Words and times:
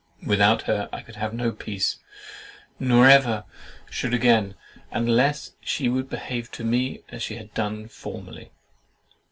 Without 0.25 0.63
her 0.63 0.89
I 0.91 1.01
could 1.01 1.17
have 1.17 1.31
no 1.31 1.51
peace, 1.51 1.99
nor 2.79 3.07
ever 3.07 3.43
should 3.91 4.15
again, 4.15 4.55
unless 4.89 5.51
she 5.59 5.89
would 5.89 6.09
behave 6.09 6.49
to 6.53 6.63
me 6.63 7.03
as 7.09 7.21
she 7.21 7.35
had 7.35 7.53
done 7.53 7.87
formerly. 7.87 8.49